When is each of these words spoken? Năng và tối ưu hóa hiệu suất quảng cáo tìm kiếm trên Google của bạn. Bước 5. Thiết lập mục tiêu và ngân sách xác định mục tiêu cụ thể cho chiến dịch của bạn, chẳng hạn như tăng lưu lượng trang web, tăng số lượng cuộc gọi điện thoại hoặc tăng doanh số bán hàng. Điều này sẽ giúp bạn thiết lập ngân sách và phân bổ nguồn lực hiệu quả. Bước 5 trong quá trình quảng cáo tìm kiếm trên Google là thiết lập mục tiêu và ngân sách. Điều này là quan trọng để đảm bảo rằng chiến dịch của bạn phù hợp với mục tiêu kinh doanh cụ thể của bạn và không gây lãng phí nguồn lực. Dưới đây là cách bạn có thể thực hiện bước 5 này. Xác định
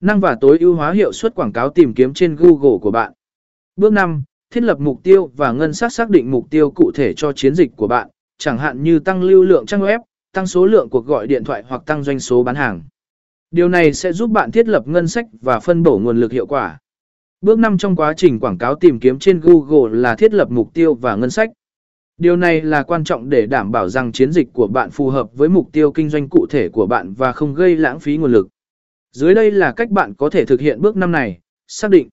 Năng 0.00 0.20
và 0.20 0.36
tối 0.40 0.58
ưu 0.58 0.74
hóa 0.74 0.92
hiệu 0.92 1.12
suất 1.12 1.34
quảng 1.34 1.52
cáo 1.52 1.70
tìm 1.70 1.94
kiếm 1.94 2.14
trên 2.14 2.36
Google 2.36 2.78
của 2.80 2.90
bạn. 2.90 3.12
Bước 3.76 3.92
5. 3.92 4.22
Thiết 4.50 4.62
lập 4.62 4.80
mục 4.80 5.02
tiêu 5.02 5.30
và 5.36 5.52
ngân 5.52 5.74
sách 5.74 5.92
xác 5.92 6.10
định 6.10 6.30
mục 6.30 6.50
tiêu 6.50 6.70
cụ 6.70 6.92
thể 6.94 7.14
cho 7.14 7.32
chiến 7.32 7.54
dịch 7.54 7.70
của 7.76 7.86
bạn, 7.86 8.08
chẳng 8.38 8.58
hạn 8.58 8.82
như 8.82 8.98
tăng 8.98 9.22
lưu 9.22 9.42
lượng 9.42 9.66
trang 9.66 9.80
web, 9.80 9.98
tăng 10.32 10.46
số 10.46 10.66
lượng 10.66 10.88
cuộc 10.90 11.06
gọi 11.06 11.26
điện 11.26 11.44
thoại 11.44 11.64
hoặc 11.68 11.82
tăng 11.86 12.02
doanh 12.02 12.20
số 12.20 12.42
bán 12.42 12.54
hàng. 12.54 12.82
Điều 13.50 13.68
này 13.68 13.92
sẽ 13.92 14.12
giúp 14.12 14.30
bạn 14.30 14.52
thiết 14.52 14.68
lập 14.68 14.88
ngân 14.88 15.08
sách 15.08 15.26
và 15.40 15.60
phân 15.60 15.82
bổ 15.82 15.98
nguồn 15.98 16.20
lực 16.20 16.32
hiệu 16.32 16.46
quả. 16.46 16.78
Bước 17.40 17.58
5 17.58 17.78
trong 17.78 17.96
quá 17.96 18.14
trình 18.16 18.40
quảng 18.40 18.58
cáo 18.58 18.74
tìm 18.74 19.00
kiếm 19.00 19.18
trên 19.18 19.40
Google 19.40 19.98
là 19.98 20.14
thiết 20.14 20.34
lập 20.34 20.50
mục 20.50 20.74
tiêu 20.74 20.94
và 20.94 21.16
ngân 21.16 21.30
sách. 21.30 21.50
Điều 22.16 22.36
này 22.36 22.60
là 22.60 22.82
quan 22.82 23.04
trọng 23.04 23.28
để 23.28 23.46
đảm 23.46 23.72
bảo 23.72 23.88
rằng 23.88 24.12
chiến 24.12 24.32
dịch 24.32 24.48
của 24.52 24.66
bạn 24.66 24.90
phù 24.90 25.10
hợp 25.10 25.28
với 25.32 25.48
mục 25.48 25.68
tiêu 25.72 25.92
kinh 25.92 26.08
doanh 26.10 26.28
cụ 26.28 26.46
thể 26.50 26.68
của 26.68 26.86
bạn 26.86 27.14
và 27.14 27.32
không 27.32 27.54
gây 27.54 27.76
lãng 27.76 28.00
phí 28.00 28.16
nguồn 28.16 28.32
lực. 28.32 28.48
Dưới 29.12 29.34
đây 29.34 29.50
là 29.50 29.72
cách 29.72 29.90
bạn 29.90 30.14
có 30.14 30.30
thể 30.30 30.44
thực 30.44 30.60
hiện 30.60 30.80
bước 30.80 30.96
5 30.96 31.12
này. 31.12 31.40
Xác 31.66 31.90
định 31.90 32.08